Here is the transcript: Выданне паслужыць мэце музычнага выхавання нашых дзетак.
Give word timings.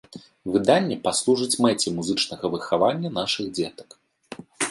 Выданне 0.53 0.95
паслужыць 1.07 1.59
мэце 1.65 1.87
музычнага 1.99 2.45
выхавання 2.55 3.09
нашых 3.21 3.53
дзетак. 3.59 3.89